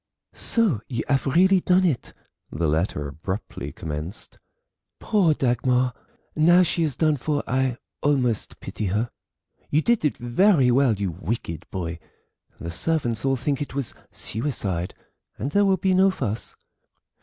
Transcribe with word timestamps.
"So 0.33 0.81
you 0.87 1.03
have 1.07 1.27
really 1.27 1.59
done 1.61 1.85
it!" 1.85 2.15
the 2.49 2.67
letter 2.67 3.07
abruptly 3.07 3.71
commenced; 3.71 4.39
"Poor 4.99 5.35
Dagmar. 5.35 5.93
Now 6.35 6.63
she 6.63 6.81
is 6.81 6.95
done 6.95 7.17
for 7.17 7.43
I 7.45 7.77
almost 8.01 8.59
pity 8.59 8.87
her. 8.87 9.11
You 9.69 9.83
did 9.83 10.03
it 10.03 10.17
very 10.17 10.71
well, 10.71 10.95
you 10.95 11.11
wicked 11.11 11.69
boy, 11.69 11.99
the 12.59 12.71
servants 12.71 13.23
all 13.25 13.35
think 13.35 13.61
it 13.61 13.75
was 13.75 13.93
suicide, 14.11 14.95
and 15.37 15.51
there 15.51 15.65
will 15.65 15.77
be 15.77 15.93
no 15.93 16.09
fuss. 16.09 16.55